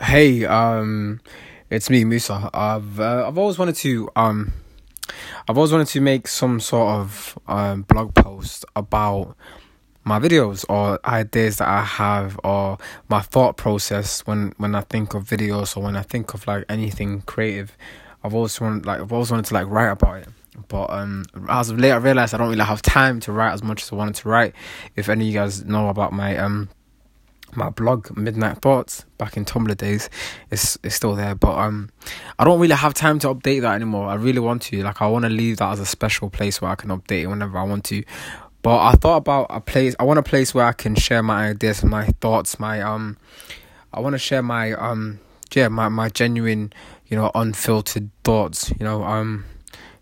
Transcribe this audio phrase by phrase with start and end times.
[0.00, 1.20] Hey, um,
[1.68, 2.48] it's me, Mussa.
[2.54, 4.50] I've uh, I've always wanted to um,
[5.46, 9.36] I've always wanted to make some sort of um blog post about
[10.02, 12.78] my videos or ideas that I have or
[13.10, 16.64] my thought process when when I think of videos or when I think of like
[16.70, 17.76] anything creative.
[18.24, 20.28] I've always wanted like I've always wanted to like write about it.
[20.68, 23.62] But um, as of late, I realized I don't really have time to write as
[23.62, 24.54] much as I wanted to write.
[24.96, 26.70] If any of you guys know about my um
[27.56, 30.08] my blog midnight thoughts back in tumblr days
[30.50, 31.90] is is still there but um
[32.38, 34.08] i don't really have time to update that anymore.
[34.08, 36.70] I really want to like i want to leave that as a special place where
[36.70, 38.02] i can update it whenever i want to.
[38.62, 41.48] But i thought about a place i want a place where i can share my
[41.48, 43.16] ideas my thoughts my um
[43.92, 45.18] i want to share my um
[45.54, 46.72] yeah my, my genuine
[47.06, 49.44] you know unfiltered thoughts you know um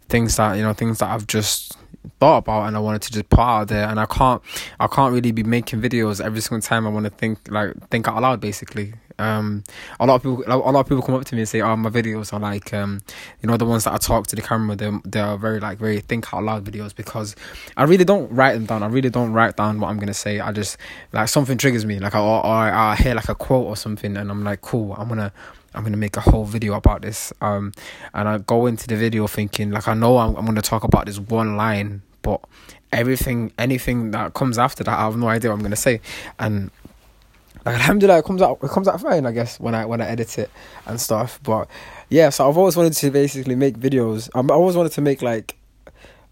[0.08, 1.76] things that you know things that i've just
[2.20, 4.42] thought about and I wanted to just put out there and I can't
[4.80, 8.08] I can't really be making videos every single time I want to think like think
[8.08, 9.64] out loud basically um
[10.00, 11.76] a lot of people a lot of people come up to me and say oh
[11.76, 13.00] my videos are like um
[13.42, 16.00] you know the ones that I talk to the camera they they're very like very
[16.00, 17.34] think out loud videos because
[17.76, 20.40] I really don't write them down I really don't write down what I'm gonna say
[20.40, 20.76] I just
[21.12, 24.30] like something triggers me like I or I hear like a quote or something and
[24.30, 25.32] I'm like cool I'm gonna
[25.74, 27.32] I'm gonna make a whole video about this.
[27.40, 27.72] Um,
[28.14, 31.06] and I go into the video thinking like I know I'm, I'm gonna talk about
[31.06, 32.40] this one line, but
[32.92, 36.00] everything, anything that comes after that, I have no idea what I'm gonna say.
[36.38, 36.70] And
[37.74, 40.38] alhamdulillah, it comes out, it comes out fine, I guess, when I when I edit
[40.38, 40.50] it
[40.86, 41.40] and stuff.
[41.42, 41.68] But
[42.08, 44.28] yeah, so I've always wanted to basically make videos.
[44.34, 45.56] I always wanted to make like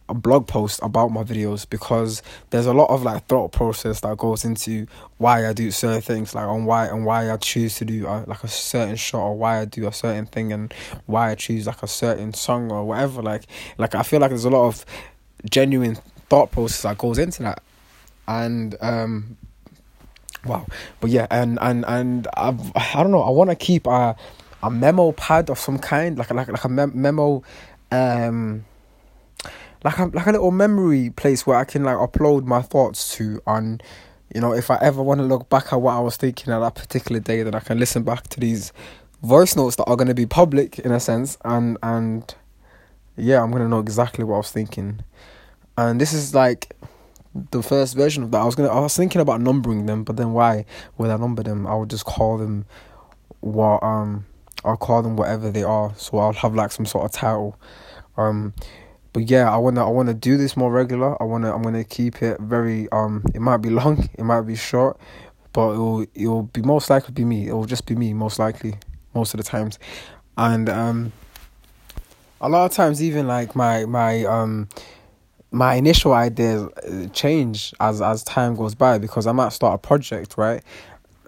[0.08, 4.16] a blog post about my videos because there's a lot of like thought process that
[4.16, 4.86] goes into
[5.18, 8.24] why I do certain things like on why and why I choose to do uh,
[8.26, 10.72] like a certain shot or why I do a certain thing and
[11.06, 13.46] why I choose like a certain song or whatever like
[13.78, 14.84] like I feel like there's a lot of
[15.50, 15.96] genuine
[16.28, 17.62] thought process that goes into that
[18.28, 19.36] and um
[20.46, 20.66] wow.
[21.00, 24.16] But yeah and and and I've, I don't know I want to keep a
[24.62, 27.42] a memo pad of some kind like like like a mem- memo
[27.92, 28.64] um
[29.84, 33.40] like a, like a little memory place where I can like upload my thoughts to
[33.46, 33.82] and
[34.34, 36.58] you know if I ever want to look back at what I was thinking at
[36.60, 38.72] that particular day then I can listen back to these
[39.22, 42.34] voice notes that are going to be public in a sense and and
[43.16, 45.00] yeah I'm going to know exactly what I was thinking.
[45.78, 46.74] And this is like
[47.50, 50.16] the first version of that I was to I was thinking about numbering them but
[50.16, 50.64] then why
[50.98, 52.64] would I number them I would just call them
[53.40, 54.26] what um
[54.64, 57.58] I'll call them whatever they are so I'll have like some sort of title
[58.16, 58.54] um
[59.16, 61.16] but yeah, I wanna I wanna do this more regular.
[61.22, 63.24] I wanna I'm gonna keep it very um.
[63.34, 65.00] It might be long, it might be short,
[65.54, 67.48] but it'll it'll be most likely be me.
[67.48, 68.74] It'll just be me most likely
[69.14, 69.78] most of the times,
[70.36, 71.12] and um.
[72.42, 74.68] A lot of times, even like my my um
[75.56, 79.78] my initial ideas uh, change as as time goes by because I might start a
[79.78, 80.62] project right?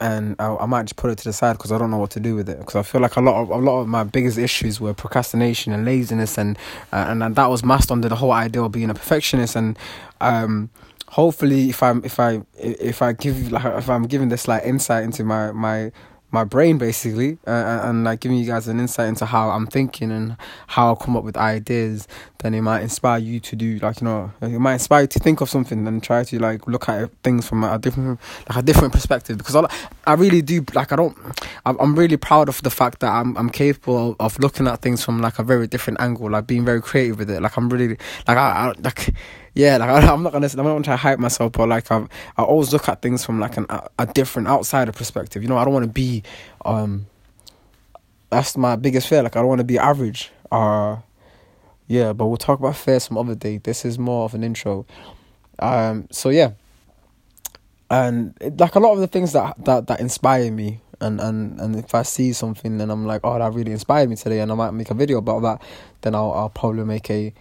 [0.00, 2.10] And I, I might just put it to the side because I don't know what
[2.10, 2.60] to do with it.
[2.60, 5.72] Because I feel like a lot of a lot of my biggest issues were procrastination
[5.72, 6.56] and laziness and
[6.92, 9.56] uh, and, that was masked under the whole idea of being a perfectionist.
[9.56, 9.78] And
[10.20, 10.70] um
[11.08, 15.04] hopefully if I'm if I if I give like if I'm giving this like insight
[15.04, 15.90] into my my
[16.30, 19.66] my brain basically uh, and, and like giving you guys an insight into how I'm
[19.66, 22.06] thinking and how I come up with ideas
[22.38, 25.18] then it might inspire you to do like you know it might inspire you to
[25.18, 28.62] think of something and try to like look at things from a different like a
[28.62, 29.38] different perspective.
[29.38, 29.68] Because I,
[30.06, 31.16] I really do like I don't
[31.66, 35.20] I'm really proud of the fact that I'm I'm capable of looking at things from
[35.20, 37.42] like a very different angle like being very creative with it.
[37.42, 37.96] Like I'm really
[38.28, 39.14] like I, I like
[39.58, 41.90] yeah, like I, am not gonna, I'm not gonna try to hype myself, but like
[41.90, 43.66] I, I always look at things from like an
[43.98, 45.42] a different outsider perspective.
[45.42, 46.22] You know, I don't want to be,
[46.64, 47.06] um,
[48.30, 49.24] that's my biggest fear.
[49.24, 50.30] Like I don't want to be average.
[50.52, 50.98] Uh,
[51.88, 53.58] yeah, but we'll talk about fear some other day.
[53.58, 54.86] This is more of an intro.
[55.58, 56.52] Um, so yeah,
[57.90, 61.60] and it, like a lot of the things that that that inspire me and and
[61.60, 64.52] and if I see something and I'm like, oh, that really inspired me today, and
[64.52, 65.62] I might make a video about that,
[66.02, 67.34] then I'll I'll probably make a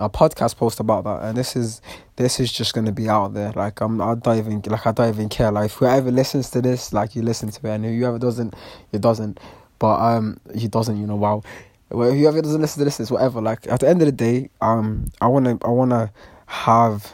[0.00, 1.80] a podcast post about that, and this is
[2.16, 3.52] this is just gonna be out there.
[3.52, 5.52] Like I'm, I don't even like I don't even care.
[5.52, 8.54] Like whoever listens to this, like you listen to it, and whoever doesn't,
[8.92, 9.38] it doesn't.
[9.78, 10.98] But um, he doesn't.
[10.98, 11.42] You know, wow.
[11.90, 13.40] Well, whoever doesn't listen to this is whatever.
[13.40, 16.12] Like at the end of the day, um, I wanna I wanna
[16.46, 17.12] have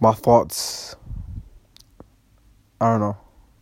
[0.00, 0.96] my thoughts.
[2.80, 3.16] I don't know.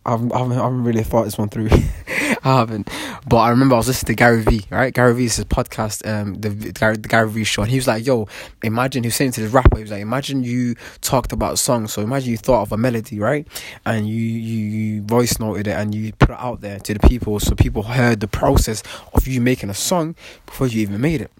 [0.05, 1.69] I haven't, I haven't, I haven't really thought this one through.
[1.71, 2.89] I haven't.
[3.25, 4.93] But I remember I was listening to Gary Vee, right?
[4.93, 8.27] Gary Vee's his podcast, um, the, the Gary, Vee show, and he was like, "Yo,
[8.61, 11.93] imagine." He was saying to this rapper, he was like, "Imagine you talked about songs.
[11.93, 13.47] So imagine you thought of a melody, right?
[13.85, 17.07] And you you, you voice noted it and you put it out there to the
[17.07, 18.83] people, so people heard the process
[19.13, 20.15] of you making a song
[20.45, 21.31] before you even made it."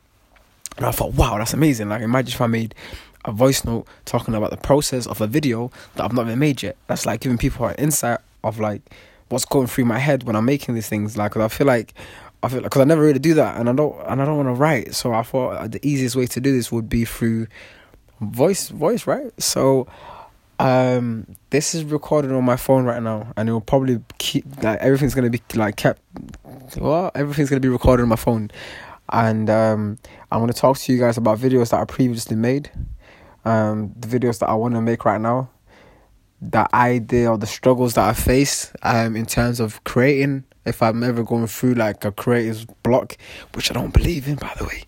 [0.77, 1.89] And I thought, wow, that's amazing.
[1.89, 2.73] Like, imagine if I made
[3.25, 6.63] a voice note talking about the process of a video that I've not even made
[6.63, 6.77] yet.
[6.87, 8.81] That's like giving people an insight of like
[9.29, 11.17] what's going through my head when I'm making these things.
[11.17, 11.93] Like, I feel like
[12.41, 14.49] I feel because I never really do that, and I don't and I don't want
[14.49, 14.93] to write.
[14.95, 17.47] So I thought the easiest way to do this would be through
[18.21, 19.31] voice, voice, right?
[19.41, 19.87] So
[20.59, 24.79] um this is recorded on my phone right now and it will probably keep like
[24.79, 25.99] everything's gonna be like kept
[26.77, 28.51] well everything's gonna be recorded on my phone
[29.09, 29.97] and um
[30.31, 32.69] i'm gonna talk to you guys about videos that i previously made
[33.45, 35.49] um the videos that i want to make right now
[36.51, 41.03] the idea or the struggles that i face um in terms of creating if i'm
[41.03, 43.15] ever going through like a creative block
[43.53, 44.83] which i don't believe in by the way.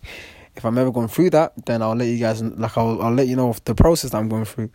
[0.54, 3.26] If i'm ever going through that then i'll let you guys like i'll, I'll let
[3.26, 4.70] you know of the process that i'm going through.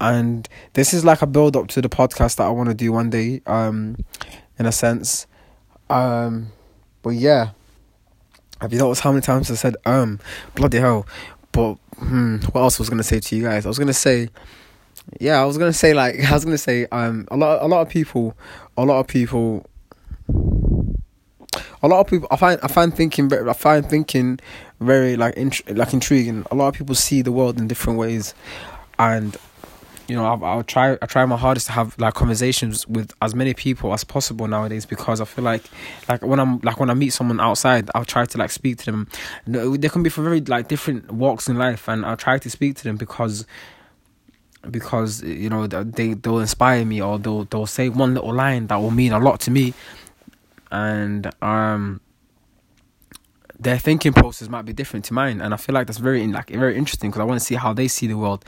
[0.00, 2.92] And this is like a build up to the podcast that I want to do
[2.92, 3.96] one day um
[4.58, 5.26] in a sense.
[5.88, 6.52] Um
[7.02, 7.50] but yeah.
[8.60, 10.20] Have you noticed how many times I said um
[10.54, 11.06] bloody hell.
[11.52, 13.64] But hmm, what else was I gonna say to you guys?
[13.64, 14.28] I was gonna say
[15.20, 17.82] yeah I was gonna say like I was gonna say um a lot a lot
[17.82, 18.36] of people
[18.76, 19.66] a lot of people
[21.82, 24.40] a lot of people I find I find thinking I find thinking
[24.80, 28.34] very like int- like intriguing a lot of people see the world in different ways
[28.98, 29.36] and
[30.08, 30.96] you know, I'll, I'll try.
[31.02, 34.86] I try my hardest to have like conversations with as many people as possible nowadays
[34.86, 35.64] because I feel like,
[36.08, 38.84] like when I'm like when I meet someone outside, I'll try to like speak to
[38.86, 39.08] them.
[39.46, 42.76] They can be from very like different walks in life, and I'll try to speak
[42.76, 43.46] to them because
[44.70, 48.76] because you know they they'll inspire me or they'll they'll say one little line that
[48.76, 49.74] will mean a lot to me,
[50.70, 52.00] and um
[53.58, 55.40] their thinking process might be different to mine.
[55.40, 57.72] And i feel like that's very like very interesting because i want to see how
[57.72, 58.44] they see the world.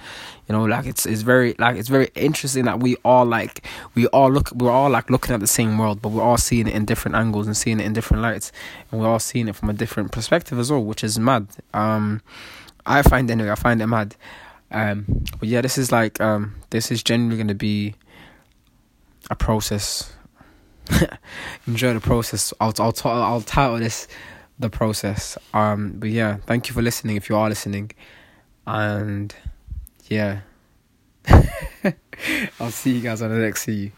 [0.49, 3.65] You know like it's it's very like it's very interesting that we all like
[3.95, 6.67] we all look we're all like looking at the same world but we're all seeing
[6.67, 8.53] it in different angles and seeing it in different lights.
[8.91, 11.47] And we're all seeing it from a different perspective as well which is mad.
[11.73, 12.21] Um
[12.85, 14.15] i find anyway i find it mad
[14.71, 17.95] um but yeah this is like um this is generally going to be
[19.31, 20.13] a process
[21.67, 24.09] enjoy the process i'll i'll, t- I'll title this
[24.59, 25.39] the process.
[25.55, 27.93] Um, but yeah, thank you for listening if you are listening,
[28.67, 29.35] and
[30.07, 30.41] yeah,
[32.61, 33.93] I'll see you guys on the next see you.